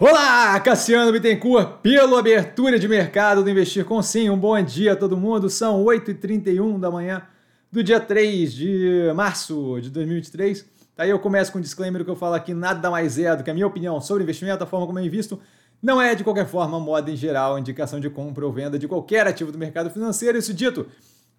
Olá, 0.00 0.60
Cassiano 0.60 1.10
Bittencourt, 1.10 1.80
pelo 1.82 2.16
abertura 2.16 2.78
de 2.78 2.86
mercado 2.86 3.42
do 3.42 3.50
Investir 3.50 3.84
com 3.84 4.00
Sim. 4.00 4.30
Um 4.30 4.38
bom 4.38 4.62
dia 4.62 4.92
a 4.92 4.96
todo 4.96 5.16
mundo. 5.16 5.50
São 5.50 5.84
8h31 5.84 6.78
da 6.78 6.88
manhã 6.88 7.22
do 7.72 7.82
dia 7.82 7.98
3 7.98 8.52
de 8.52 9.12
março 9.16 9.80
de 9.80 9.90
2023. 9.90 10.64
Aí 10.96 11.10
eu 11.10 11.18
começo 11.18 11.50
com 11.50 11.58
um 11.58 11.60
disclaimer 11.60 12.04
que 12.04 12.10
eu 12.12 12.14
falo 12.14 12.34
aqui 12.34 12.54
nada 12.54 12.88
mais 12.92 13.18
é 13.18 13.34
do 13.34 13.42
que 13.42 13.50
a 13.50 13.54
minha 13.54 13.66
opinião 13.66 14.00
sobre 14.00 14.22
investimento, 14.22 14.62
a 14.62 14.68
forma 14.68 14.86
como 14.86 15.00
eu 15.00 15.04
invisto. 15.04 15.40
Não 15.82 16.00
é, 16.00 16.14
de 16.14 16.22
qualquer 16.22 16.46
forma, 16.46 16.78
moda 16.78 17.10
em 17.10 17.16
geral, 17.16 17.58
indicação 17.58 17.98
de 17.98 18.08
compra 18.08 18.46
ou 18.46 18.52
venda 18.52 18.78
de 18.78 18.86
qualquer 18.86 19.26
ativo 19.26 19.50
do 19.50 19.58
mercado 19.58 19.90
financeiro. 19.90 20.38
Isso 20.38 20.54
dito, 20.54 20.86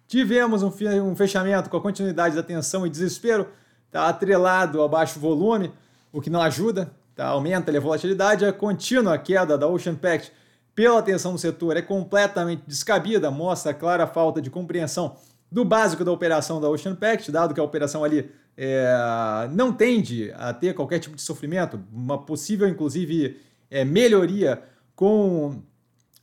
tivemos 0.06 0.62
um 0.62 1.16
fechamento 1.16 1.70
com 1.70 1.78
a 1.78 1.80
continuidade 1.80 2.36
da 2.36 2.42
tensão 2.42 2.86
e 2.86 2.90
desespero, 2.90 3.48
tá 3.90 4.06
atrelado 4.06 4.82
ao 4.82 4.88
baixo 4.88 5.18
volume, 5.18 5.72
o 6.12 6.20
que 6.20 6.28
não 6.28 6.42
ajuda, 6.42 6.92
tá? 7.14 7.26
aumenta 7.26 7.76
a 7.76 7.80
volatilidade, 7.80 8.44
a 8.44 8.52
contínua 8.52 9.16
queda 9.18 9.56
da 9.56 9.66
Ocean 9.66 9.94
Pact 9.94 10.32
pela 10.74 10.98
atenção 10.98 11.32
do 11.32 11.38
setor 11.38 11.76
é 11.76 11.82
completamente 11.82 12.62
descabida, 12.66 13.30
mostra 13.30 13.74
clara 13.74 14.06
falta 14.06 14.40
de 14.40 14.50
compreensão 14.50 15.16
do 15.50 15.64
básico 15.64 16.04
da 16.04 16.12
operação 16.12 16.60
da 16.60 16.68
Ocean 16.68 16.94
Pact, 16.94 17.30
dado 17.30 17.52
que 17.52 17.60
a 17.60 17.64
operação 17.64 18.04
ali 18.04 18.30
é, 18.56 19.48
não 19.52 19.72
tende 19.72 20.32
a 20.36 20.54
ter 20.54 20.74
qualquer 20.74 20.98
tipo 20.98 21.16
de 21.16 21.22
sofrimento, 21.22 21.80
uma 21.92 22.18
possível, 22.18 22.68
inclusive, 22.68 23.36
é, 23.70 23.84
melhoria 23.84 24.62
com 24.94 25.62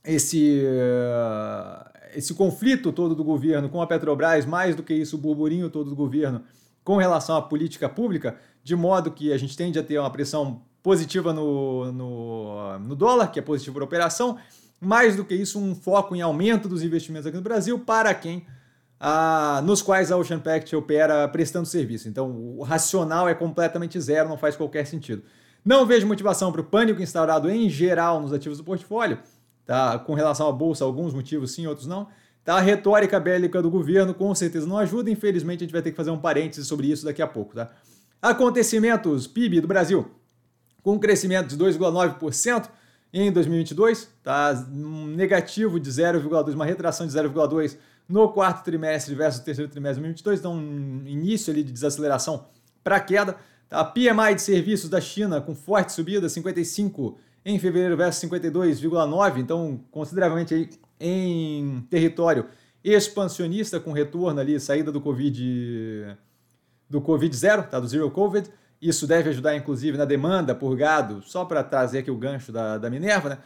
esse, 0.04 0.62
esse 2.14 2.32
conflito 2.32 2.92
todo 2.92 3.14
do 3.14 3.22
governo 3.22 3.68
com 3.68 3.82
a 3.82 3.86
Petrobras, 3.86 4.46
mais 4.46 4.74
do 4.74 4.82
que 4.82 4.94
isso, 4.94 5.16
o 5.16 5.18
burburinho 5.18 5.68
todo 5.68 5.90
do 5.90 5.96
governo 5.96 6.42
com 6.82 6.96
relação 6.96 7.36
à 7.36 7.42
política 7.42 7.88
pública, 7.88 8.36
de 8.64 8.74
modo 8.74 9.10
que 9.10 9.30
a 9.32 9.36
gente 9.36 9.54
tende 9.54 9.78
a 9.78 9.82
ter 9.82 9.98
uma 9.98 10.10
pressão 10.10 10.62
positiva 10.82 11.32
no, 11.32 11.92
no, 11.92 12.78
no 12.78 12.96
dólar, 12.96 13.28
que 13.28 13.38
é 13.38 13.42
positivo 13.42 13.74
para 13.74 13.84
a 13.84 13.86
operação, 13.86 14.38
mais 14.80 15.16
do 15.16 15.24
que 15.24 15.34
isso, 15.34 15.58
um 15.58 15.74
foco 15.74 16.14
em 16.14 16.20
aumento 16.20 16.68
dos 16.68 16.82
investimentos 16.82 17.26
aqui 17.26 17.36
no 17.36 17.42
Brasil 17.42 17.78
para 17.78 18.14
quem 18.14 18.46
ah, 19.00 19.62
nos 19.64 19.80
quais 19.80 20.10
a 20.10 20.16
Ocean 20.16 20.40
Pact 20.40 20.74
opera 20.74 21.28
prestando 21.28 21.66
serviço. 21.66 22.08
Então, 22.08 22.30
o 22.30 22.62
racional 22.62 23.28
é 23.28 23.34
completamente 23.34 24.00
zero, 24.00 24.28
não 24.28 24.36
faz 24.36 24.56
qualquer 24.56 24.86
sentido. 24.86 25.22
Não 25.64 25.86
vejo 25.86 26.06
motivação 26.06 26.50
para 26.50 26.60
o 26.60 26.64
pânico 26.64 27.02
instaurado 27.02 27.50
em 27.50 27.68
geral 27.68 28.20
nos 28.20 28.32
ativos 28.32 28.58
do 28.58 28.64
portfólio, 28.64 29.18
tá? 29.66 29.98
com 29.98 30.14
relação 30.14 30.48
à 30.48 30.52
bolsa, 30.52 30.84
alguns 30.84 31.14
motivos 31.14 31.52
sim, 31.52 31.66
outros 31.66 31.86
não. 31.86 32.08
Tá? 32.44 32.56
A 32.56 32.60
retórica 32.60 33.20
bélica 33.20 33.60
do 33.60 33.70
governo 33.70 34.14
com 34.14 34.34
certeza 34.34 34.66
não 34.66 34.78
ajuda, 34.78 35.10
infelizmente 35.10 35.60
a 35.62 35.64
gente 35.64 35.72
vai 35.72 35.82
ter 35.82 35.90
que 35.90 35.96
fazer 35.96 36.10
um 36.10 36.18
parêntese 36.18 36.64
sobre 36.64 36.88
isso 36.88 37.04
daqui 37.04 37.22
a 37.22 37.26
pouco. 37.26 37.54
Tá? 37.54 37.70
Acontecimentos 38.20 39.26
PIB 39.26 39.60
do 39.60 39.68
Brasil 39.68 40.10
com 40.88 40.94
um 40.94 40.98
crescimento 40.98 41.48
de 41.48 41.58
2,9% 41.62 42.70
em 43.12 43.30
2022, 43.30 44.08
tá? 44.22 44.54
negativo 44.70 45.78
de 45.78 45.90
0,2%, 45.90 46.54
uma 46.54 46.64
retração 46.64 47.06
de 47.06 47.12
0,2% 47.12 47.76
no 48.08 48.32
quarto 48.32 48.64
trimestre 48.64 49.14
versus 49.14 49.42
o 49.42 49.44
terceiro 49.44 49.70
trimestre 49.70 49.96
de 50.02 50.22
2022, 50.22 50.40
então 50.40 50.54
um 50.54 51.06
início 51.06 51.52
ali 51.52 51.62
de 51.62 51.72
desaceleração 51.72 52.46
para 52.82 52.98
queda. 53.00 53.36
Tá? 53.68 53.84
PMI 53.84 54.34
de 54.34 54.40
serviços 54.40 54.88
da 54.88 54.98
China 54.98 55.42
com 55.42 55.54
forte 55.54 55.92
subida, 55.92 56.26
55 56.26 57.18
em 57.44 57.58
fevereiro 57.58 57.94
versus 57.94 58.26
52,9, 58.26 59.40
então 59.40 59.84
consideravelmente 59.90 60.54
aí 60.54 60.70
em 60.98 61.82
território 61.90 62.46
expansionista 62.82 63.78
com 63.78 63.92
retorno 63.92 64.40
ali, 64.40 64.58
saída 64.58 64.90
do 64.90 65.02
Covid 65.02 66.16
do 66.88 67.02
Covid 67.02 67.36
zero, 67.36 67.64
tá? 67.64 67.78
do 67.78 67.86
Zero 67.86 68.10
Covid. 68.10 68.50
Isso 68.80 69.06
deve 69.06 69.30
ajudar, 69.30 69.56
inclusive, 69.56 69.98
na 69.98 70.04
demanda 70.04 70.54
por 70.54 70.76
gado, 70.76 71.22
só 71.22 71.44
para 71.44 71.64
trazer 71.64 71.98
aqui 71.98 72.10
o 72.10 72.16
gancho 72.16 72.52
da, 72.52 72.78
da 72.78 72.88
Minerva, 72.88 73.30
né? 73.30 73.38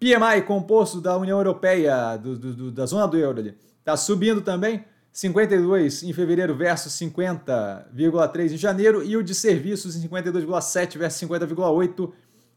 PMI 0.00 0.42
composto 0.46 1.00
da 1.00 1.16
União 1.16 1.38
Europeia, 1.38 2.16
do, 2.16 2.36
do, 2.36 2.70
da 2.72 2.86
zona 2.86 3.06
do 3.06 3.18
euro 3.18 3.38
ali, 3.38 3.54
está 3.78 3.96
subindo 3.96 4.40
também, 4.40 4.84
52 5.12 6.04
em 6.04 6.12
fevereiro 6.12 6.54
versus 6.54 6.92
50,3 6.94 8.52
em 8.52 8.56
janeiro, 8.56 9.04
e 9.04 9.16
o 9.16 9.22
de 9.22 9.34
serviços 9.34 9.96
em 9.96 10.08
52,7 10.08 10.96
versus 10.96 11.28
50,8 11.28 12.12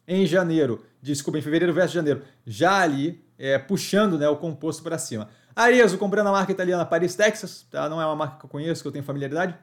em 0.08 0.26
janeiro. 0.26 0.84
Desculpa, 1.02 1.38
em 1.38 1.42
fevereiro 1.42 1.74
versus 1.74 1.94
janeiro. 1.94 2.22
Já 2.46 2.80
ali, 2.80 3.24
é, 3.38 3.58
puxando 3.58 4.18
né, 4.18 4.28
o 4.30 4.38
composto 4.38 4.82
para 4.82 4.98
cima. 4.98 5.28
Arezzo 5.56 5.98
comprando 5.98 6.28
a 6.28 6.32
marca 6.32 6.52
italiana 6.52 6.86
Paris, 6.86 7.16
Texas, 7.16 7.66
tá? 7.70 7.90
não 7.90 8.02
é 8.02 8.06
uma 8.06 8.16
marca 8.16 8.40
que 8.40 8.46
eu 8.46 8.50
conheço, 8.50 8.82
que 8.82 8.88
eu 8.88 8.92
tenho 8.92 9.04
familiaridade. 9.04 9.56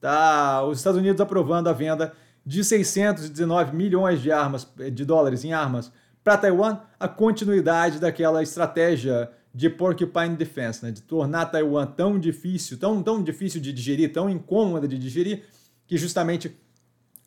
Tá? 0.00 0.64
Os 0.64 0.78
Estados 0.78 0.98
Unidos 0.98 1.20
aprovando 1.20 1.68
a 1.68 1.72
venda 1.72 2.12
de 2.44 2.64
619 2.64 3.76
milhões 3.76 4.22
de 4.22 4.32
armas 4.32 4.66
de 4.92 5.04
dólares 5.04 5.44
em 5.44 5.52
armas 5.52 5.92
para 6.24 6.36
Taiwan, 6.36 6.80
a 6.98 7.08
continuidade 7.08 7.98
daquela 7.98 8.42
estratégia 8.42 9.30
de 9.54 9.68
Porcupine 9.68 10.36
Defense, 10.36 10.84
né? 10.84 10.90
de 10.90 11.02
tornar 11.02 11.46
Taiwan 11.46 11.86
tão 11.86 12.18
difícil, 12.18 12.78
tão, 12.78 13.02
tão 13.02 13.22
difícil 13.22 13.60
de 13.60 13.72
digerir, 13.72 14.12
tão 14.12 14.30
incômoda 14.30 14.86
de 14.86 14.96
digerir, 14.98 15.44
que 15.86 15.96
justamente 15.96 16.56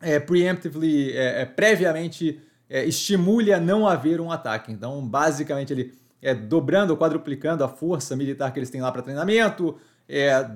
é, 0.00 0.18
preemptively, 0.18 1.12
é, 1.12 1.42
é, 1.42 1.44
previamente 1.44 2.40
é, 2.68 2.84
estimule 2.84 3.52
a 3.52 3.60
não 3.60 3.86
haver 3.86 4.20
um 4.20 4.30
ataque. 4.30 4.72
Então, 4.72 5.06
basicamente, 5.06 5.72
ele 5.72 5.92
é 6.22 6.34
dobrando, 6.34 6.96
quadruplicando 6.96 7.62
a 7.62 7.68
força 7.68 8.16
militar 8.16 8.52
que 8.52 8.58
eles 8.58 8.70
têm 8.70 8.80
lá 8.80 8.90
para 8.90 9.02
treinamento, 9.02 9.76
é, 10.08 10.48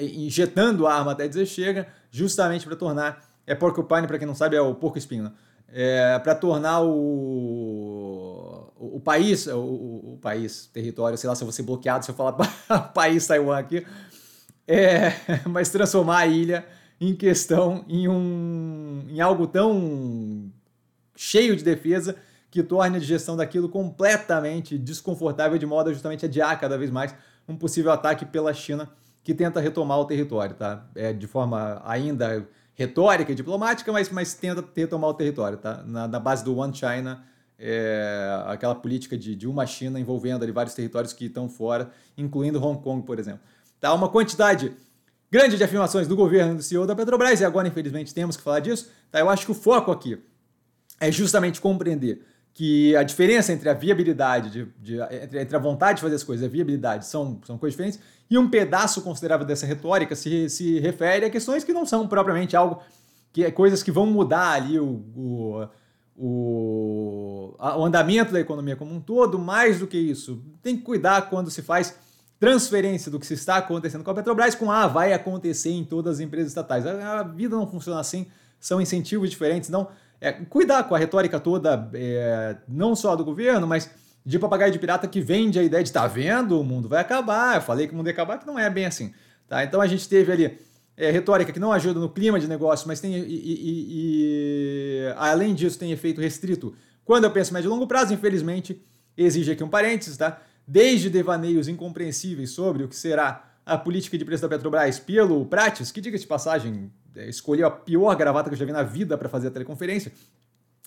injetando 0.00 0.86
a 0.86 0.94
arma 0.94 1.12
até 1.12 1.28
dizer 1.28 1.46
chega, 1.46 1.86
justamente 2.10 2.66
para 2.66 2.76
tornar. 2.76 3.34
É 3.46 3.54
porcupine, 3.54 4.06
para 4.06 4.18
quem 4.18 4.26
não 4.26 4.34
sabe, 4.34 4.56
é 4.56 4.60
o 4.60 4.74
porco 4.74 4.96
espinho. 4.96 5.24
Né? 5.24 5.32
É, 5.68 6.18
para 6.20 6.34
tornar 6.34 6.80
o, 6.82 8.70
o, 8.76 8.96
o 8.96 9.00
país, 9.00 9.46
o, 9.46 9.58
o, 9.58 10.18
país, 10.22 10.66
território, 10.72 11.18
sei 11.18 11.28
lá 11.28 11.34
se 11.34 11.42
eu 11.42 11.46
vou 11.46 11.52
ser 11.52 11.62
bloqueado 11.62 12.04
se 12.04 12.10
eu 12.10 12.14
falar 12.14 12.32
país 12.94 13.26
Taiwan 13.26 13.58
aqui, 13.58 13.84
é, 14.66 15.12
mas 15.48 15.70
transformar 15.70 16.18
a 16.18 16.26
ilha 16.26 16.64
em 17.00 17.14
questão 17.14 17.84
em, 17.88 18.08
um, 18.08 19.04
em 19.08 19.20
algo 19.20 19.46
tão 19.46 20.50
cheio 21.16 21.56
de 21.56 21.64
defesa 21.64 22.16
que 22.54 22.62
torne 22.62 22.98
a 22.98 23.00
digestão 23.00 23.36
daquilo 23.36 23.68
completamente 23.68 24.78
desconfortável, 24.78 25.58
de 25.58 25.66
modo 25.66 25.90
a 25.90 25.92
justamente 25.92 26.24
adiar 26.24 26.56
cada 26.60 26.78
vez 26.78 26.88
mais 26.88 27.12
um 27.48 27.56
possível 27.56 27.90
ataque 27.90 28.24
pela 28.24 28.54
China 28.54 28.88
que 29.24 29.34
tenta 29.34 29.58
retomar 29.58 29.98
o 29.98 30.04
território, 30.04 30.54
tá? 30.54 30.86
É 30.94 31.12
de 31.12 31.26
forma 31.26 31.82
ainda 31.84 32.46
retórica 32.72 33.32
e 33.32 33.34
diplomática, 33.34 33.90
mas, 33.90 34.08
mas 34.08 34.34
tenta 34.34 34.64
retomar 34.72 35.10
o 35.10 35.14
território, 35.14 35.58
tá? 35.58 35.82
Na, 35.84 36.06
na 36.06 36.20
base 36.20 36.44
do 36.44 36.56
One 36.56 36.72
China, 36.72 37.24
é, 37.58 38.44
aquela 38.46 38.76
política 38.76 39.18
de, 39.18 39.34
de 39.34 39.48
uma 39.48 39.66
China 39.66 39.98
envolvendo 39.98 40.44
ali 40.44 40.52
vários 40.52 40.76
territórios 40.76 41.12
que 41.12 41.24
estão 41.24 41.48
fora, 41.48 41.90
incluindo 42.16 42.64
Hong 42.64 42.80
Kong, 42.80 43.04
por 43.04 43.18
exemplo. 43.18 43.40
Tá? 43.80 43.92
Uma 43.92 44.08
quantidade 44.08 44.70
grande 45.28 45.56
de 45.56 45.64
afirmações 45.64 46.06
do 46.06 46.14
governo 46.14 46.54
do 46.54 46.62
CEO 46.62 46.86
da 46.86 46.94
Petrobras, 46.94 47.40
e 47.40 47.44
agora, 47.44 47.66
infelizmente, 47.66 48.14
temos 48.14 48.36
que 48.36 48.44
falar 48.44 48.60
disso. 48.60 48.92
Tá? 49.10 49.18
Eu 49.18 49.28
acho 49.28 49.44
que 49.44 49.50
o 49.50 49.56
foco 49.56 49.90
aqui 49.90 50.22
é 51.00 51.10
justamente 51.10 51.60
compreender 51.60 52.24
que 52.54 52.94
a 52.94 53.02
diferença 53.02 53.52
entre 53.52 53.68
a 53.68 53.74
viabilidade, 53.74 54.48
de, 54.48 54.68
de, 54.80 55.00
entre, 55.22 55.40
entre, 55.40 55.56
a 55.56 55.58
vontade 55.58 55.96
de 55.96 56.02
fazer 56.02 56.14
as 56.14 56.22
coisas 56.22 56.44
e 56.44 56.46
a 56.46 56.48
viabilidade 56.48 57.04
são, 57.04 57.40
são 57.44 57.58
coisas 57.58 57.74
diferentes, 57.74 57.98
e 58.30 58.38
um 58.38 58.48
pedaço 58.48 59.02
considerável 59.02 59.44
dessa 59.44 59.66
retórica 59.66 60.14
se, 60.14 60.48
se 60.48 60.78
refere 60.78 61.26
a 61.26 61.30
questões 61.30 61.64
que 61.64 61.72
não 61.72 61.84
são 61.84 62.06
propriamente 62.06 62.56
algo, 62.56 62.80
que 63.32 63.44
é 63.44 63.50
coisas 63.50 63.82
que 63.82 63.90
vão 63.90 64.06
mudar 64.06 64.52
ali 64.52 64.78
o, 64.78 65.02
o, 65.16 65.68
o, 66.16 67.54
o 67.58 67.84
andamento 67.84 68.32
da 68.32 68.40
economia 68.40 68.76
como 68.76 68.94
um 68.94 69.00
todo, 69.00 69.36
mais 69.36 69.80
do 69.80 69.88
que 69.88 69.98
isso. 69.98 70.40
Tem 70.62 70.76
que 70.76 70.82
cuidar 70.82 71.28
quando 71.28 71.50
se 71.50 71.60
faz 71.60 71.98
transferência 72.38 73.10
do 73.10 73.18
que 73.18 73.26
se 73.26 73.34
está 73.34 73.56
acontecendo 73.56 74.04
com 74.04 74.10
a 74.12 74.14
Petrobras 74.14 74.54
com 74.54 74.70
ah, 74.70 74.86
vai 74.86 75.12
acontecer 75.12 75.70
em 75.70 75.84
todas 75.84 76.14
as 76.16 76.20
empresas 76.20 76.48
estatais. 76.48 76.86
A, 76.86 77.18
a 77.18 77.22
vida 77.24 77.56
não 77.56 77.66
funciona 77.66 77.98
assim, 77.98 78.28
são 78.60 78.80
incentivos 78.80 79.28
diferentes, 79.28 79.68
não 79.68 79.88
é, 80.20 80.32
cuidar 80.32 80.84
com 80.84 80.94
a 80.94 80.98
retórica 80.98 81.38
toda, 81.38 81.90
é, 81.94 82.56
não 82.68 82.94
só 82.94 83.14
do 83.14 83.24
governo, 83.24 83.66
mas 83.66 83.90
de 84.24 84.38
papagaio 84.38 84.72
de 84.72 84.78
pirata 84.78 85.06
que 85.06 85.20
vende 85.20 85.58
a 85.58 85.62
ideia 85.62 85.84
de 85.84 85.92
tá 85.92 86.06
vendo, 86.06 86.58
o 86.58 86.64
mundo 86.64 86.88
vai 86.88 87.00
acabar. 87.00 87.56
Eu 87.56 87.62
falei 87.62 87.86
que 87.86 87.92
o 87.92 87.96
mundo 87.96 88.06
ia 88.06 88.12
acabar, 88.12 88.38
que 88.38 88.46
não 88.46 88.58
é 88.58 88.70
bem 88.70 88.86
assim. 88.86 89.12
Tá? 89.46 89.62
Então 89.62 89.80
a 89.80 89.86
gente 89.86 90.08
teve 90.08 90.32
ali 90.32 90.58
é, 90.96 91.10
retórica 91.10 91.52
que 91.52 91.60
não 91.60 91.72
ajuda 91.72 92.00
no 92.00 92.08
clima 92.08 92.40
de 92.40 92.48
negócio, 92.48 92.88
mas 92.88 93.00
tem. 93.00 93.14
E, 93.14 93.18
e, 93.18 93.86
e, 93.90 95.14
além 95.16 95.54
disso, 95.54 95.78
tem 95.78 95.92
efeito 95.92 96.20
restrito. 96.20 96.74
Quando 97.04 97.24
eu 97.24 97.30
penso 97.30 97.52
médio 97.52 97.68
e 97.68 97.70
longo 97.70 97.86
prazo, 97.86 98.14
infelizmente, 98.14 98.82
exige 99.16 99.52
aqui 99.52 99.62
um 99.62 99.68
parênteses, 99.68 100.16
tá? 100.16 100.40
Desde 100.66 101.10
devaneios 101.10 101.68
incompreensíveis 101.68 102.50
sobre 102.50 102.84
o 102.84 102.88
que 102.88 102.96
será 102.96 103.44
a 103.66 103.76
política 103.76 104.16
de 104.16 104.24
preço 104.24 104.42
da 104.42 104.48
Petrobras 104.48 104.98
pelo 104.98 105.44
Prates, 105.46 105.90
que 105.90 106.00
diga 106.00 106.18
de 106.18 106.26
passagem, 106.26 106.90
escolheu 107.16 107.66
a 107.66 107.70
pior 107.70 108.14
gravata 108.16 108.48
que 108.48 108.54
eu 108.54 108.58
já 108.58 108.64
vi 108.64 108.72
na 108.72 108.82
vida 108.82 109.16
para 109.16 109.28
fazer 109.28 109.48
a 109.48 109.50
teleconferência, 109.50 110.12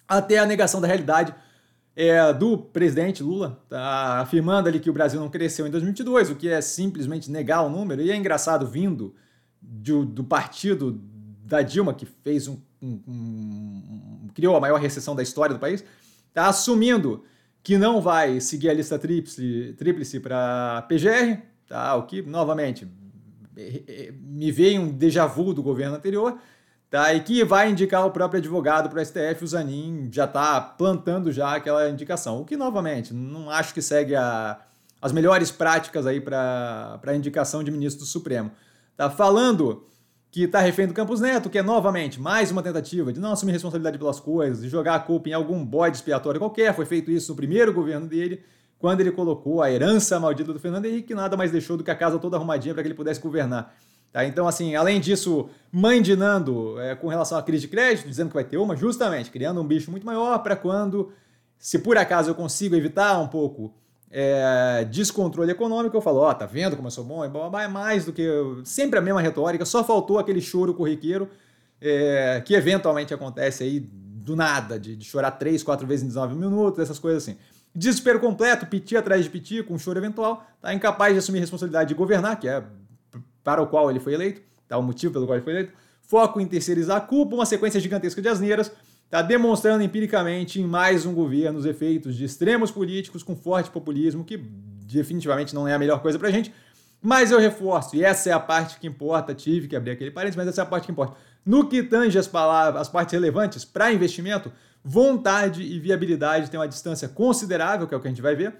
até 0.08 0.38
a 0.38 0.46
negação 0.46 0.80
da 0.80 0.88
realidade 0.88 1.34
é, 1.96 2.32
do 2.34 2.58
presidente 2.58 3.24
Lula, 3.24 3.62
tá 3.68 4.20
afirmando 4.20 4.70
ali 4.70 4.80
que 4.80 4.90
o 4.90 4.94
Brasil 4.94 5.20
não 5.20 5.30
cresceu 5.30 5.66
em 5.66 5.72
2022, 5.72 6.32
o 6.32 6.36
que 6.36 6.48
é 6.48 6.62
simplesmente 6.62 7.32
negar 7.32 7.64
o 7.64 7.70
número, 7.70 8.02
e 8.02 8.12
é 8.12 8.16
engraçado 8.16 8.68
vindo 8.68 9.16
do, 9.62 10.06
do 10.06 10.24
partido 10.24 11.02
da 11.44 11.62
Dilma, 11.62 11.94
que 11.94 12.06
fez 12.06 12.48
um, 12.48 12.58
um, 12.82 13.02
um, 13.08 14.28
criou 14.34 14.56
a 14.56 14.60
maior 14.60 14.80
recessão 14.80 15.16
da 15.16 15.24
história 15.24 15.56
do 15.56 15.60
país, 15.60 15.84
Está 16.38 16.50
assumindo 16.50 17.24
que 17.64 17.80
não 17.80 18.00
vai 18.00 18.40
seguir 18.40 18.70
a 18.70 18.74
lista 18.76 19.00
tríplice, 19.00 19.74
tríplice 19.76 20.20
para 20.20 20.84
PGR, 20.88 21.42
tá? 21.68 21.96
o 21.96 22.04
que, 22.04 22.22
novamente, 22.22 22.88
me 24.20 24.52
veio 24.52 24.82
um 24.82 24.92
déjà 24.92 25.26
vu 25.26 25.54
do 25.54 25.64
governo 25.64 25.96
anterior, 25.96 26.38
tá? 26.90 27.14
e 27.14 27.22
que 27.22 27.44
vai 27.44 27.70
indicar 27.70 28.06
o 28.06 28.12
próprio 28.12 28.40
advogado 28.40 28.90
para 28.90 29.02
o 29.02 29.06
STF, 29.06 29.44
o 29.44 29.48
Zanin 29.48 30.10
já 30.12 30.26
está 30.26 30.62
plantando 30.62 31.32
já 31.32 31.56
aquela 31.56 31.90
indicação, 31.90 32.42
o 32.42 32.46
que, 32.46 32.56
novamente, 32.56 33.14
não 33.14 33.50
acho 33.50 33.74
que 33.74 33.82
segue 33.82 34.16
a, 34.16 34.60
as 35.02 35.12
melhores 35.12 35.52
práticas 35.52 36.06
aí 36.06 36.22
para 36.22 37.00
a 37.06 37.16
indicação 37.16 37.64
de 37.64 37.72
ministro 37.72 38.04
do 38.04 38.08
Supremo. 38.08 38.52
Tá 38.96 39.10
falando 39.10 39.84
que 40.32 40.44
está 40.44 40.60
refém 40.60 40.88
do 40.88 40.94
Campos 40.94 41.22
Neto, 41.22 41.50
que 41.50 41.58
é 41.58 41.64
novamente 41.64 42.20
mais 42.20 42.52
uma 42.52 42.62
tentativa 42.62 43.14
de 43.14 43.20
não 43.20 43.32
assumir 43.32 43.54
responsabilidade 43.54 43.98
pelas 43.98 44.20
coisas, 44.20 44.62
de 44.62 44.70
jogar 44.70 44.96
a 44.96 45.00
culpa 45.00 45.30
em 45.30 45.34
algum 45.34 45.64
bode 45.66 45.98
expiatório 45.98 46.40
qualquer. 46.40 46.76
Foi 46.76 46.86
feito 46.86 47.10
isso 47.10 47.32
no 47.32 47.36
primeiro 47.36 47.74
governo 47.74 48.08
dele, 48.08 48.44
quando 48.80 49.02
ele 49.02 49.12
colocou 49.12 49.62
a 49.62 49.72
herança 49.72 50.20
maldita 50.20 50.54
do 50.54 50.60
Fernando 50.60 50.86
Henrique, 50.86 51.10
que 51.10 51.16
nada 51.16 51.36
mais 51.36 51.52
deixou 51.52 51.78
do 51.78 51.84
que 51.84 51.92
a 51.92 51.96
casa 51.96 52.20
toda 52.20 52.38
arrumadinha 52.38 52.74
para 52.74 52.84
que 52.84 52.88
ele 52.88 52.96
pudesse 52.96 53.20
governar. 53.20 53.76
Tá? 54.12 54.26
Então, 54.26 54.48
assim, 54.48 54.76
além 54.76 55.00
disso, 55.00 55.50
mandinando 55.72 56.80
é, 56.80 56.96
com 56.96 57.08
relação 57.08 57.38
à 57.38 57.44
crise 57.44 57.62
de 57.62 57.68
crédito, 57.68 58.08
dizendo 58.08 58.30
que 58.30 58.36
vai 58.36 58.44
ter 58.44 58.58
uma, 58.58 58.76
justamente 58.76 59.32
criando 59.32 59.62
um 59.62 59.66
bicho 59.66 59.92
muito 59.92 60.06
maior 60.06 60.40
para 60.40 60.56
quando, 60.56 61.12
se 61.58 61.80
por 61.80 61.98
acaso 61.98 62.30
eu 62.30 62.36
consigo 62.36 62.76
evitar 62.76 63.20
um 63.20 63.28
pouco 63.28 63.74
é, 64.10 64.88
descontrole 64.90 65.52
econômico, 65.52 65.98
eu 65.98 66.02
falo, 66.02 66.20
ó, 66.20 66.30
oh, 66.30 66.34
tá 66.34 66.46
vendo 66.46 66.76
como 66.76 66.88
eu 66.88 66.92
sou 66.92 67.04
bom? 67.04 67.24
É 67.24 67.68
mais 67.68 68.06
do 68.06 68.14
que. 68.14 68.26
Sempre 68.64 69.00
a 69.00 69.02
mesma 69.02 69.22
retórica, 69.22 69.66
só 69.66 69.84
faltou 69.84 70.18
aquele 70.18 70.40
choro 70.40 70.74
corriqueiro 70.74 71.30
é, 71.82 72.42
que 72.46 72.54
eventualmente 72.54 73.14
acontece 73.14 73.64
aí 73.64 73.80
do 73.80 74.36
nada, 74.36 74.80
de, 74.80 74.96
de, 74.96 75.06
chorar 75.06 75.32
três, 75.32 75.64
quatro 75.64 75.88
vezes 75.88 76.04
em 76.04 76.08
19 76.08 76.36
minutos, 76.36 76.80
essas 76.80 77.00
coisas 77.00 77.24
assim. 77.24 77.38
Desespero 77.78 78.20
completo, 78.20 78.66
piti 78.66 78.98
atrás 78.98 79.24
de 79.24 79.30
piti, 79.30 79.62
com 79.62 79.78
choro 79.78 80.00
eventual, 80.00 80.44
tá 80.60 80.74
incapaz 80.74 81.14
de 81.14 81.20
assumir 81.20 81.42
responsabilidade 81.42 81.90
de 81.90 81.94
governar, 81.94 82.40
que 82.40 82.48
é 82.48 82.64
para 83.44 83.62
o 83.62 83.68
qual 83.68 83.92
ele 83.92 84.00
foi 84.00 84.16
eleito, 84.16 84.42
tá 84.68 84.80
o 84.80 84.82
motivo 84.82 85.14
pelo 85.14 85.28
qual 85.28 85.36
ele 85.36 85.44
foi 85.44 85.54
eleito. 85.54 85.74
Foco 86.02 86.42
em 86.42 86.48
terceirizar 86.48 86.98
a 86.98 87.02
culpa, 87.02 87.36
uma 87.36 87.46
sequência 87.46 87.80
gigantesca 87.80 88.20
de 88.20 88.28
asneiras, 88.28 88.72
está 89.06 89.22
demonstrando 89.22 89.84
empiricamente 89.84 90.60
em 90.60 90.66
mais 90.66 91.06
um 91.06 91.14
governo 91.14 91.60
os 91.60 91.68
efeitos 91.68 92.16
de 92.16 92.26
extremos 92.26 92.72
políticos 92.72 93.22
com 93.22 93.36
forte 93.36 93.70
populismo, 93.70 94.26
que 94.26 94.38
definitivamente 94.38 95.54
não 95.54 95.68
é 95.68 95.76
a 95.76 95.78
melhor 95.78 96.02
coisa 96.02 96.18
para 96.18 96.30
a 96.30 96.32
gente. 96.32 96.52
Mas 97.00 97.30
eu 97.30 97.38
reforço, 97.40 97.96
e 97.96 98.04
essa 98.04 98.32
é 98.32 98.34
a 98.34 98.40
parte 98.40 98.80
que 98.80 98.88
importa, 98.88 99.36
tive 99.36 99.68
que 99.68 99.76
abrir 99.76 99.92
aquele 99.92 100.10
parênteses, 100.10 100.36
mas 100.36 100.48
essa 100.48 100.62
é 100.62 100.64
a 100.64 100.66
parte 100.66 100.86
que 100.86 100.92
importa. 100.92 101.16
No 101.46 101.70
que 101.70 101.84
tange 101.84 102.18
as 102.18 102.28
palavras, 102.28 102.82
as 102.82 102.90
partes 102.90 103.14
relevantes 103.14 103.64
para 103.64 103.94
investimento, 103.94 104.52
vontade 104.90 105.64
e 105.64 105.78
viabilidade 105.82 106.50
têm 106.50 106.58
uma 106.58 106.68
distância 106.68 107.10
considerável, 107.10 107.86
que 107.86 107.94
é 107.94 107.98
o 107.98 108.00
que 108.00 108.08
a 108.08 108.10
gente 108.10 108.22
vai 108.22 108.38
ver. 108.38 108.56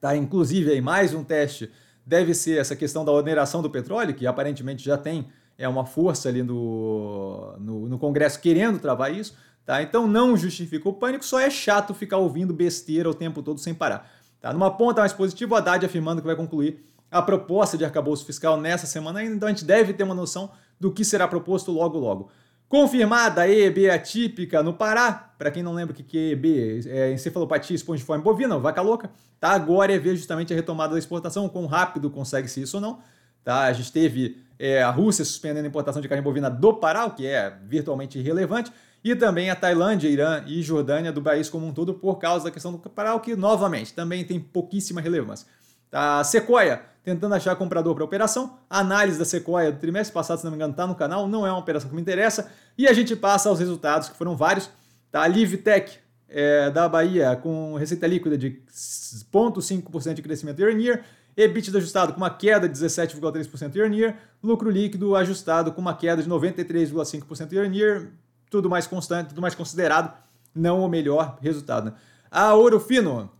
Tá? 0.00 0.16
Inclusive, 0.16 0.70
aí, 0.70 0.80
mais 0.80 1.12
um 1.12 1.24
teste 1.24 1.68
deve 2.06 2.34
ser 2.34 2.60
essa 2.60 2.76
questão 2.76 3.04
da 3.04 3.10
oneração 3.10 3.60
do 3.60 3.68
petróleo, 3.68 4.14
que 4.14 4.28
aparentemente 4.28 4.84
já 4.84 4.96
tem 4.96 5.28
é 5.58 5.68
uma 5.68 5.84
força 5.84 6.28
ali 6.28 6.42
no, 6.42 7.54
no, 7.58 7.88
no 7.88 7.98
Congresso 7.98 8.40
querendo 8.40 8.78
travar 8.78 9.12
isso. 9.12 9.36
Tá? 9.66 9.82
Então 9.82 10.06
não 10.06 10.36
justifica 10.36 10.88
o 10.88 10.92
pânico, 10.92 11.24
só 11.24 11.38
é 11.40 11.50
chato 11.50 11.92
ficar 11.92 12.16
ouvindo 12.16 12.54
besteira 12.54 13.10
o 13.10 13.14
tempo 13.14 13.42
todo 13.42 13.58
sem 13.58 13.74
parar. 13.74 14.08
Tá? 14.40 14.52
Numa 14.52 14.70
ponta 14.70 15.00
mais 15.00 15.12
positiva, 15.12 15.54
o 15.54 15.58
Haddad 15.58 15.84
afirmando 15.84 16.22
que 16.22 16.26
vai 16.26 16.36
concluir 16.36 16.82
a 17.10 17.20
proposta 17.20 17.76
de 17.76 17.84
arcabouço 17.84 18.24
fiscal 18.24 18.58
nessa 18.58 18.86
semana 18.86 19.18
ainda, 19.18 19.34
então 19.34 19.48
a 19.48 19.50
gente 19.50 19.64
deve 19.64 19.92
ter 19.92 20.04
uma 20.04 20.14
noção 20.14 20.50
do 20.78 20.92
que 20.92 21.04
será 21.04 21.26
proposto 21.26 21.72
logo 21.72 21.98
logo. 21.98 22.30
Confirmada 22.70 23.40
a 23.40 23.50
EB 23.50 23.90
atípica 23.90 24.62
no 24.62 24.72
Pará, 24.72 25.34
para 25.36 25.50
quem 25.50 25.60
não 25.60 25.74
lembra 25.74 25.92
o 25.92 25.96
que 25.96 26.16
é 26.16 26.30
EB, 26.30 26.86
é 26.86 27.10
encefalopatia 27.10 27.74
espongiforme 27.74 28.22
bovina, 28.22 28.56
vaca 28.60 28.80
louca, 28.80 29.10
tá? 29.40 29.50
Agora 29.50 29.92
é 29.92 29.98
ver 29.98 30.14
justamente 30.14 30.52
a 30.52 30.56
retomada 30.56 30.92
da 30.92 30.98
exportação, 31.00 31.48
quão 31.48 31.66
rápido 31.66 32.08
consegue-se 32.08 32.62
isso 32.62 32.76
ou 32.76 32.80
não. 32.80 33.00
Tá? 33.42 33.64
A 33.64 33.72
gente 33.72 33.90
teve 33.90 34.38
é, 34.56 34.80
a 34.80 34.90
Rússia 34.90 35.24
suspendendo 35.24 35.64
a 35.64 35.68
importação 35.68 36.00
de 36.00 36.08
carne 36.08 36.22
bovina 36.22 36.48
do 36.48 36.72
Pará, 36.74 37.06
o 37.06 37.10
que 37.10 37.26
é 37.26 37.52
virtualmente 37.66 38.20
irrelevante 38.20 38.70
e 39.02 39.16
também 39.16 39.50
a 39.50 39.56
Tailândia, 39.56 40.08
Irã 40.08 40.44
e 40.46 40.62
Jordânia 40.62 41.10
do 41.10 41.20
país 41.20 41.50
como 41.50 41.66
um 41.66 41.72
todo 41.72 41.94
por 41.94 42.20
causa 42.20 42.44
da 42.44 42.50
questão 42.52 42.70
do 42.70 42.78
caparal, 42.78 43.18
que 43.18 43.34
novamente 43.34 43.92
também 43.92 44.24
tem 44.24 44.38
pouquíssima 44.38 45.00
relevância. 45.00 45.44
A 45.90 46.22
Sequoia 46.22 46.82
tentando 47.02 47.34
achar 47.34 47.56
comprador 47.56 47.94
para 47.94 48.04
a 48.04 48.06
operação. 48.06 48.58
A 48.68 48.80
análise 48.80 49.18
da 49.18 49.24
Sequoia 49.24 49.72
do 49.72 49.78
trimestre 49.78 50.12
passado, 50.12 50.38
se 50.38 50.44
não 50.44 50.50
me 50.50 50.56
engano, 50.56 50.72
está 50.72 50.86
no 50.86 50.94
canal, 50.94 51.26
não 51.26 51.46
é 51.46 51.50
uma 51.50 51.58
operação 51.58 51.88
que 51.88 51.94
me 51.94 52.02
interessa. 52.02 52.50
E 52.76 52.86
a 52.86 52.92
gente 52.92 53.16
passa 53.16 53.48
aos 53.48 53.58
resultados, 53.58 54.08
que 54.08 54.16
foram 54.16 54.36
vários. 54.36 54.70
Tá? 55.10 55.22
A 55.22 55.28
Livtech 55.28 55.98
é, 56.28 56.70
da 56.70 56.88
Bahia 56.88 57.34
com 57.36 57.74
receita 57.74 58.06
líquida 58.06 58.36
de 58.38 58.62
0,5% 58.70 60.14
de 60.14 60.22
crescimento 60.22 60.60
year 60.60 60.74
on 60.74 60.78
year. 60.78 61.04
EBITDA 61.36 61.78
ajustado 61.78 62.12
com 62.12 62.18
uma 62.18 62.30
queda 62.30 62.68
de 62.68 62.78
17,3% 62.78 63.74
year 63.74 63.88
on 63.88 63.94
year. 63.94 64.16
Lucro 64.42 64.68
líquido 64.68 65.16
ajustado 65.16 65.72
com 65.72 65.80
uma 65.80 65.94
queda 65.94 66.22
de 66.22 66.28
93,5% 66.28 67.52
year 67.52 67.68
on 67.68 67.72
year 67.72 68.10
tudo 68.50 68.68
mais 68.68 68.86
constante, 68.86 69.28
tudo 69.28 69.40
mais 69.40 69.54
considerado, 69.54 70.12
não 70.54 70.84
o 70.84 70.88
melhor 70.88 71.38
resultado. 71.40 71.86
Né? 71.86 71.92
A 72.30 72.52
Ouro 72.54 72.80
Fino, 72.80 73.30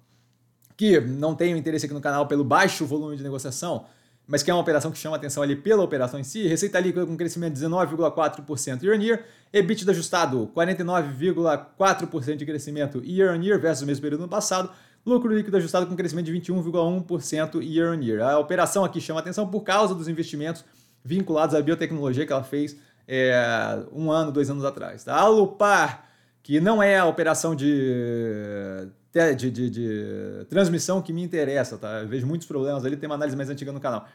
que 0.81 0.99
não 0.99 1.35
tem 1.35 1.55
interesse 1.59 1.85
aqui 1.85 1.93
no 1.93 2.01
canal 2.01 2.27
pelo 2.27 2.43
baixo 2.43 2.87
volume 2.87 3.15
de 3.15 3.23
negociação, 3.23 3.85
mas 4.27 4.43
que 4.43 4.51
é 4.51 4.55
uma 4.55 4.63
operação 4.63 4.91
que 4.91 4.97
chama 4.97 5.15
atenção 5.15 5.43
ali 5.43 5.55
pela 5.55 5.85
operação 5.85 6.19
em 6.19 6.25
si, 6.25 6.47
receita 6.47 6.81
líquida 6.81 7.05
com 7.05 7.19
crescimento 7.19 7.53
de 7.53 7.61
19,4% 7.67 8.83
year 8.83 8.99
on 8.99 9.03
year, 9.03 9.23
EBITDA 9.53 9.91
ajustado 9.91 10.51
49,4% 10.57 12.37
de 12.37 12.47
crescimento 12.47 13.05
year 13.05 13.39
on 13.39 13.43
year 13.43 13.61
versus 13.61 13.83
o 13.83 13.87
mesmo 13.87 14.01
período 14.01 14.23
no 14.23 14.29
passado, 14.29 14.71
lucro 15.05 15.31
líquido 15.37 15.55
ajustado 15.59 15.87
com 15.87 15.95
crescimento 15.95 16.33
de 16.33 16.33
21,1% 16.33 17.63
year 17.63 17.93
on 17.93 18.01
year. 18.01 18.23
A 18.23 18.39
operação 18.39 18.83
aqui 18.83 19.03
chama 19.03 19.21
atenção 19.21 19.47
por 19.47 19.61
causa 19.61 19.95
dos 19.95 20.09
investimentos 20.09 20.65
vinculados 21.05 21.55
à 21.55 21.61
biotecnologia 21.61 22.25
que 22.25 22.33
ela 22.33 22.43
fez 22.43 22.75
é, 23.07 23.85
um 23.93 24.11
ano, 24.11 24.33
dois 24.33 24.49
anos 24.49 24.65
atrás. 24.65 25.05
Tá? 25.05 25.15
A 25.15 25.29
Lupar, 25.29 26.07
que 26.43 26.59
não 26.59 26.83
é 26.83 26.99
a 26.99 27.05
operação 27.05 27.55
de, 27.55 28.89
de, 29.13 29.51
de, 29.51 29.71
de, 29.71 30.47
transmissão 30.49 31.03
que 31.03 31.13
me 31.13 31.23
interessa, 31.23 31.77
tá? 31.77 32.01
Eu 32.01 32.09
vejo 32.09 32.27
muitos 32.27 32.47
problemas 32.47 32.85
ali, 32.85 32.97
tem 32.97 33.09
uma 33.09 33.17
análise 33.17 33.37
mais 33.37 33.51
antiga 33.51 33.73
no 33.73 33.81
canal. 33.81 34.09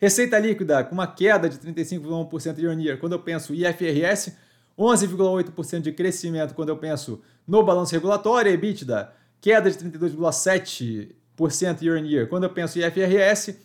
Receita 0.00 0.38
líquida 0.38 0.82
com 0.82 0.94
uma 0.94 1.06
queda 1.06 1.48
de 1.48 1.58
35,1% 1.58 2.58
year 2.58 2.74
on 2.74 2.80
year. 2.80 2.98
Quando 2.98 3.12
eu 3.12 3.20
penso 3.20 3.54
IFRS, 3.54 4.36
11,8% 4.78 5.82
de 5.82 5.92
crescimento 5.92 6.54
quando 6.54 6.70
eu 6.70 6.76
penso 6.76 7.20
no 7.46 7.62
balanço 7.62 7.92
regulatório, 7.92 8.50
EBITDA, 8.50 9.12
queda 9.40 9.70
de 9.70 9.76
32,7% 9.76 11.82
year 11.82 12.00
on 12.00 12.04
year. 12.04 12.28
Quando 12.28 12.44
eu 12.44 12.50
penso 12.50 12.78
IFRS, 12.78 13.56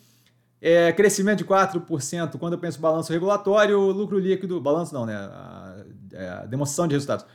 é, 0.62 0.92
crescimento 0.92 1.40
de 1.40 1.46
4% 1.46 2.38
quando 2.38 2.54
eu 2.54 2.60
penso 2.60 2.80
balanço 2.80 3.12
regulatório, 3.12 3.80
lucro 3.80 4.20
líquido, 4.20 4.60
balanço 4.60 4.94
não, 4.94 5.06
né? 5.06 5.16
A, 5.16 5.76
é, 6.14 6.30
a 6.30 6.46
demonstração 6.46 6.88
de 6.88 6.96
resultados. 6.96 7.26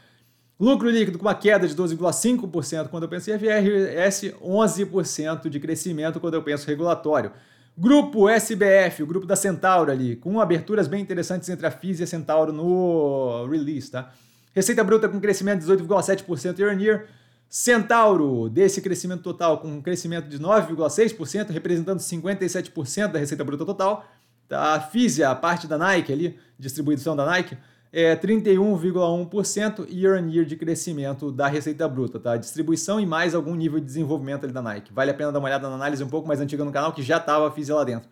Lucro 0.60 0.90
líquido 0.90 1.18
com 1.18 1.24
uma 1.24 1.34
queda 1.34 1.66
de 1.66 1.74
12,5% 1.74 2.88
quando 2.88 3.04
eu 3.04 3.08
penso 3.08 3.30
em 3.30 3.38
FRS, 3.38 4.34
11% 4.42 5.48
de 5.48 5.58
crescimento 5.58 6.20
quando 6.20 6.34
eu 6.34 6.42
penso 6.42 6.66
regulatório. 6.66 7.32
Grupo 7.78 8.28
SBF, 8.28 9.02
o 9.02 9.06
grupo 9.06 9.26
da 9.26 9.34
Centauro 9.34 9.90
ali, 9.90 10.16
com 10.16 10.38
aberturas 10.38 10.86
bem 10.86 11.00
interessantes 11.00 11.48
entre 11.48 11.66
a 11.66 11.70
FIS 11.70 12.00
e 12.00 12.02
a 12.02 12.06
Centauro 12.06 12.52
no 12.52 13.46
release, 13.46 13.90
tá? 13.90 14.12
Receita 14.52 14.84
bruta 14.84 15.08
com 15.08 15.18
crescimento 15.18 15.64
de 15.64 15.72
18,7% 15.72 16.58
year 16.58 16.76
on 16.76 16.78
year, 16.78 17.06
Centauro, 17.48 18.50
desse 18.50 18.82
crescimento 18.82 19.22
total, 19.22 19.58
com 19.58 19.68
um 19.68 19.80
crescimento 19.80 20.28
de 20.28 20.38
9,6%, 20.38 21.50
representando 21.50 22.00
57% 22.00 23.12
da 23.12 23.18
receita 23.18 23.42
bruta 23.42 23.64
total. 23.64 24.04
Tá? 24.46 24.74
A 24.74 24.80
Fisia, 24.80 25.30
a 25.30 25.34
parte 25.34 25.66
da 25.66 25.78
Nike 25.78 26.12
ali, 26.12 26.38
distribuição 26.58 27.16
da 27.16 27.24
Nike, 27.24 27.56
é 27.92 28.14
31,1% 28.14 29.88
year 29.90 30.22
on 30.22 30.28
year 30.28 30.44
de 30.44 30.56
crescimento 30.56 31.32
da 31.32 31.48
receita 31.48 31.88
bruta, 31.88 32.20
tá? 32.20 32.36
Distribuição 32.36 33.00
e 33.00 33.06
mais 33.06 33.34
algum 33.34 33.54
nível 33.54 33.80
de 33.80 33.86
desenvolvimento 33.86 34.44
ali 34.44 34.52
da 34.52 34.62
Nike. 34.62 34.92
Vale 34.92 35.10
a 35.10 35.14
pena 35.14 35.32
dar 35.32 35.38
uma 35.40 35.48
olhada 35.48 35.68
na 35.68 35.74
análise 35.74 36.02
um 36.04 36.08
pouco 36.08 36.28
mais 36.28 36.40
antiga 36.40 36.64
no 36.64 36.70
canal, 36.70 36.92
que 36.92 37.02
já 37.02 37.16
estava 37.16 37.50
Fisia 37.50 37.74
lá 37.74 37.84
dentro. 37.84 38.08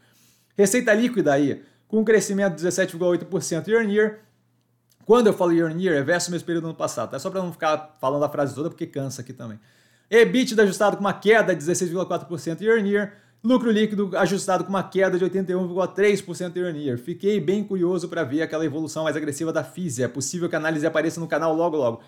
Receita 0.56 0.92
líquida 0.92 1.32
aí, 1.32 1.62
com 1.87 2.00
um 2.00 2.04
crescimento 2.04 2.56
de 2.56 2.66
17,8% 2.66 3.68
year 3.68 3.85
on 3.85 3.88
year, 3.88 4.18
quando 5.06 5.28
eu 5.28 5.32
falo 5.32 5.52
year 5.52 5.73
on 5.73 5.78
year, 5.78 5.97
é 5.97 6.02
versus 6.02 6.28
mesmo 6.28 6.44
período 6.44 6.66
ano 6.66 6.75
passado. 6.75 7.14
É 7.14 7.18
só 7.18 7.30
para 7.30 7.40
não 7.40 7.52
ficar 7.52 7.97
falando 8.00 8.25
a 8.25 8.28
frase 8.28 8.54
toda, 8.54 8.68
porque 8.68 8.87
cansa 8.87 9.23
aqui 9.23 9.32
também. 9.32 9.58
EBITDA 10.11 10.64
ajustado 10.64 10.97
com 10.97 11.00
uma 11.02 11.14
queda 11.14 11.54
de 11.54 11.64
16,4% 11.64 12.61
year 12.61 12.78
on 12.78 12.85
year. 12.85 13.12
Lucro 13.42 13.71
líquido 13.71 14.11
ajustado 14.16 14.64
com 14.64 14.71
uma 14.71 14.83
queda 14.83 15.16
de 15.16 15.25
81,3% 15.25 16.57
year 16.57 16.75
on 16.75 16.76
year. 16.76 16.99
Fiquei 16.99 17.40
bem 17.40 17.62
curioso 17.62 18.09
para 18.09 18.25
ver 18.25 18.42
aquela 18.42 18.64
evolução 18.64 19.04
mais 19.04 19.16
agressiva 19.16 19.52
da 19.52 19.62
Fisia. 19.62 20.07
É 20.07 20.09
possível 20.09 20.49
que 20.49 20.57
a 20.57 20.59
análise 20.59 20.85
apareça 20.85 21.21
no 21.21 21.28
canal 21.28 21.54
logo 21.54 21.76
logo. 21.76 22.00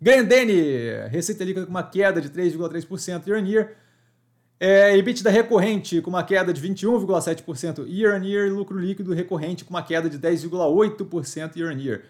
Grandene, 0.00 1.08
receita 1.10 1.44
líquida 1.44 1.66
com 1.66 1.70
uma 1.70 1.82
queda 1.82 2.20
de 2.20 2.30
3,3% 2.30 3.26
year 3.26 3.42
on 3.42 3.46
year. 3.46 3.76
É, 4.58 4.96
EBITDA 4.96 5.30
recorrente 5.30 6.00
com 6.00 6.10
uma 6.10 6.22
queda 6.22 6.52
de 6.52 6.60
21,7% 6.60 7.86
year 7.86 8.18
on 8.18 8.24
year. 8.24 8.50
Lucro 8.50 8.78
líquido 8.78 9.12
recorrente 9.12 9.64
com 9.64 9.74
uma 9.74 9.82
queda 9.82 10.08
de 10.08 10.18
10,8% 10.18 11.56
year 11.56 11.74
on 11.74 11.78
year. 11.78 12.02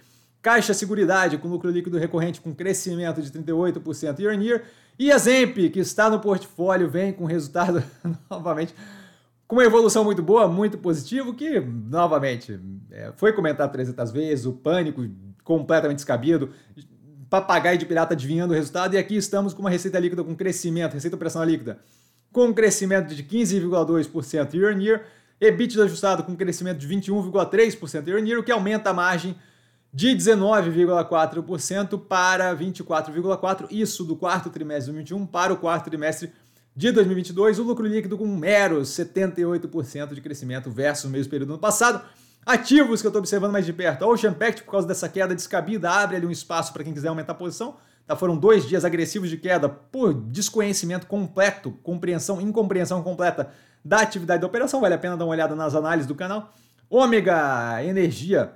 Caixa 0.43 0.73
Seguridade 0.73 1.39
com 1.39 1.49
lucro 1.49 1.71
líquido 1.71 1.99
recorrente 1.99 2.41
com 2.41 2.55
crescimento 2.55 3.21
de 3.21 3.31
38% 3.31 4.19
year 4.19 4.37
on 4.37 4.41
year. 4.41 4.63
E 4.99 5.11
a 5.11 5.19
Zemp, 5.19 5.57
que 5.73 5.79
está 5.79 6.09
no 6.11 6.21
portfólio, 6.21 6.89
vem 6.89 7.13
com 7.13 7.25
resultado 7.25 7.83
novamente 8.31 8.75
com 9.51 9.57
uma 9.57 9.65
evolução 9.65 10.05
muito 10.05 10.23
boa, 10.23 10.47
muito 10.47 10.79
positivo, 10.79 11.35
que, 11.35 11.59
novamente, 11.59 12.61
é, 12.89 13.13
foi 13.17 13.33
comentado 13.33 13.73
300 13.73 14.13
vezes, 14.13 14.47
o 14.47 14.53
pânico 14.53 15.05
completamente 15.43 15.97
descabido, 15.97 16.51
papagaio 17.29 17.77
de 17.77 17.85
pirata 17.85 18.15
adivinhando 18.15 18.53
o 18.53 18.57
resultado, 18.57 18.95
e 18.95 18.99
aqui 18.99 19.17
estamos 19.17 19.53
com 19.53 19.59
uma 19.61 19.69
receita 19.69 19.99
líquida 19.99 20.23
com 20.23 20.37
crescimento, 20.37 20.95
receita 20.95 21.17
operacional 21.17 21.49
líquida, 21.49 21.81
com 22.33 22.55
crescimento 22.55 23.13
de 23.13 23.25
15,2% 23.25 24.55
year 24.55 24.73
on 24.73 24.81
year, 24.81 25.03
EBITDA 25.41 25.83
ajustado 25.83 26.23
com 26.23 26.37
crescimento 26.37 26.79
de 26.79 26.87
21,3% 26.87 28.07
year 28.07 28.23
on 28.23 28.25
year, 28.25 28.39
o 28.39 28.45
que 28.45 28.53
aumenta 28.53 28.91
a 28.91 28.95
margem 28.95 29.35
de 29.93 30.09
19,4% 30.09 32.01
para 32.07 32.55
24,4%, 32.55 33.67
isso 33.71 34.05
do 34.05 34.15
quarto 34.15 34.49
trimestre 34.51 34.93
de 34.93 34.99
2021 34.99 35.27
para 35.27 35.53
o 35.53 35.57
quarto 35.57 35.87
trimestre 35.87 36.33
de 36.75 36.93
2022, 36.93 37.59
o 37.59 37.63
lucro 37.65 37.87
líquido 37.87 38.17
com 38.17 38.27
meros 38.27 38.91
78% 38.91 40.15
de 40.15 40.21
crescimento 40.21 40.71
versus 40.71 41.05
o 41.05 41.09
mesmo 41.09 41.31
período 41.31 41.49
do 41.49 41.53
ano 41.55 41.61
passado. 41.61 42.05
Ativos 42.47 43.01
que 43.01 43.07
eu 43.07 43.11
estou 43.11 43.21
observando 43.21 43.53
mais 43.53 43.67
de 43.67 43.73
perto. 43.73 44.03
A 44.03 44.09
Ocean 44.09 44.33
Pact, 44.33 44.63
por 44.63 44.73
causa 44.73 44.87
dessa 44.87 45.09
queda 45.09 45.35
descabida, 45.35 45.91
abre 45.91 46.17
ali 46.17 46.27
um 46.27 46.31
espaço 46.31 46.73
para 46.73 46.83
quem 46.85 46.95
quiser 46.95 47.09
aumentar 47.09 47.33
a 47.33 47.37
posição. 47.37 47.77
Tá, 48.07 48.17
foram 48.17 48.37
dois 48.37 48.67
dias 48.67 48.85
agressivos 48.85 49.29
de 49.29 49.37
queda 49.37 49.69
por 49.69 50.15
desconhecimento 50.15 51.07
completo, 51.07 51.73
compreensão, 51.83 52.41
incompreensão 52.41 53.03
completa 53.03 53.51
da 53.85 54.01
atividade 54.01 54.41
da 54.41 54.47
operação. 54.47 54.81
Vale 54.81 54.95
a 54.95 54.99
pena 54.99 55.17
dar 55.17 55.25
uma 55.25 55.33
olhada 55.33 55.55
nas 55.55 55.75
análises 55.75 56.07
do 56.07 56.15
canal. 56.15 56.53
Ômega 56.89 57.85
Energia, 57.85 58.53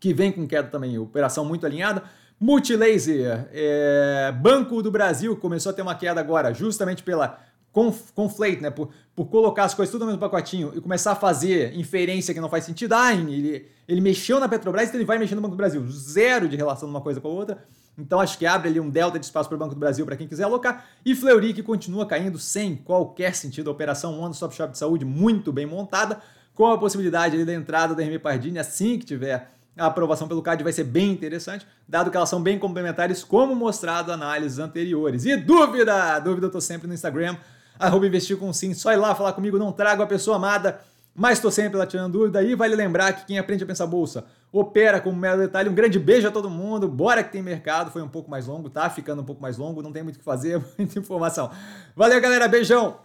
que 0.00 0.12
vem 0.12 0.32
com 0.32 0.46
queda 0.46 0.68
também, 0.68 0.98
operação 0.98 1.44
muito 1.44 1.66
alinhada. 1.66 2.02
Multilaser, 2.38 3.48
é, 3.52 4.32
Banco 4.32 4.82
do 4.82 4.90
Brasil 4.90 5.36
começou 5.36 5.70
a 5.70 5.72
ter 5.72 5.82
uma 5.82 5.94
queda 5.94 6.20
agora, 6.20 6.52
justamente 6.52 7.02
pela 7.02 7.40
conf, 7.72 8.10
conflate, 8.14 8.62
né? 8.62 8.70
Por, 8.70 8.90
por 9.14 9.26
colocar 9.26 9.64
as 9.64 9.74
coisas 9.74 9.90
tudo 9.90 10.00
no 10.00 10.06
mesmo 10.06 10.20
pacotinho 10.20 10.72
e 10.74 10.80
começar 10.80 11.12
a 11.12 11.14
fazer 11.14 11.74
inferência 11.74 12.32
que 12.32 12.40
não 12.40 12.48
faz 12.48 12.64
sentido. 12.64 12.94
Ah, 12.94 13.12
ele, 13.12 13.66
ele 13.86 14.00
mexeu 14.00 14.40
na 14.40 14.48
Petrobras, 14.48 14.88
então 14.88 14.98
ele 14.98 15.06
vai 15.06 15.18
mexer 15.18 15.34
no 15.34 15.42
Banco 15.42 15.54
do 15.54 15.58
Brasil. 15.58 15.86
Zero 15.90 16.48
de 16.48 16.56
relação 16.56 16.88
de 16.88 16.94
uma 16.94 17.02
coisa 17.02 17.20
com 17.20 17.28
a 17.28 17.30
outra. 17.30 17.64
Então 17.98 18.20
acho 18.20 18.38
que 18.38 18.44
abre 18.44 18.68
ali 18.68 18.80
um 18.80 18.90
delta 18.90 19.18
de 19.18 19.24
espaço 19.24 19.48
para 19.48 19.56
o 19.56 19.58
Banco 19.58 19.74
do 19.74 19.80
Brasil 19.80 20.04
para 20.04 20.16
quem 20.16 20.26
quiser 20.26 20.44
alocar. 20.44 20.86
E 21.04 21.14
Fleury 21.14 21.52
que 21.52 21.62
continua 21.62 22.06
caindo 22.06 22.38
sem 22.38 22.76
qualquer 22.76 23.34
sentido. 23.34 23.68
A 23.68 23.72
operação 23.72 24.20
One 24.20 24.34
Stop 24.34 24.54
Shop 24.54 24.72
de 24.72 24.78
saúde 24.78 25.04
muito 25.04 25.52
bem 25.52 25.66
montada, 25.66 26.20
com 26.54 26.66
a 26.66 26.78
possibilidade 26.78 27.36
ali 27.36 27.44
da 27.44 27.54
entrada 27.54 27.94
da 27.94 28.02
RM 28.02 28.18
Pardini 28.18 28.58
assim 28.58 28.98
que 28.98 29.04
tiver 29.04 29.50
a 29.76 29.86
aprovação 29.86 30.26
pelo 30.26 30.42
CAD 30.42 30.64
vai 30.64 30.72
ser 30.72 30.84
bem 30.84 31.10
interessante, 31.10 31.66
dado 31.86 32.10
que 32.10 32.16
elas 32.16 32.28
são 32.28 32.42
bem 32.42 32.58
complementares, 32.58 33.22
como 33.22 33.54
mostrado 33.54 34.10
análises 34.10 34.58
anteriores. 34.58 35.24
E 35.24 35.36
dúvida? 35.36 36.18
Dúvida 36.18 36.46
eu 36.46 36.50
tô 36.50 36.60
sempre 36.60 36.88
no 36.88 36.94
Instagram, 36.94 37.36
arroba 37.78 38.06
investir 38.06 38.36
com 38.38 38.52
sim, 38.52 38.72
só 38.72 38.92
ir 38.92 38.96
lá 38.96 39.14
falar 39.14 39.34
comigo, 39.34 39.58
não 39.58 39.72
trago 39.72 40.02
a 40.02 40.06
pessoa 40.06 40.36
amada, 40.36 40.80
mas 41.14 41.38
estou 41.38 41.50
sempre 41.50 41.78
lá 41.78 41.86
tirando 41.86 42.12
dúvida. 42.12 42.42
E 42.42 42.54
vale 42.54 42.74
lembrar 42.74 43.12
que 43.12 43.26
quem 43.26 43.38
aprende 43.38 43.64
a 43.64 43.66
pensar 43.66 43.86
bolsa 43.86 44.24
opera 44.52 45.00
com 45.00 45.12
mero 45.12 45.38
detalhe. 45.38 45.68
Um 45.68 45.74
grande 45.74 45.98
beijo 45.98 46.28
a 46.28 46.30
todo 46.30 46.48
mundo, 46.48 46.88
bora 46.88 47.22
que 47.22 47.32
tem 47.32 47.42
mercado, 47.42 47.90
foi 47.90 48.02
um 48.02 48.08
pouco 48.08 48.30
mais 48.30 48.46
longo, 48.46 48.70
tá 48.70 48.88
ficando 48.88 49.22
um 49.22 49.24
pouco 49.24 49.40
mais 49.40 49.56
longo, 49.56 49.82
não 49.82 49.92
tem 49.92 50.02
muito 50.02 50.16
o 50.16 50.18
que 50.18 50.24
fazer, 50.24 50.62
muita 50.78 50.98
informação. 50.98 51.50
Valeu 51.94 52.20
galera, 52.20 52.48
beijão! 52.48 52.98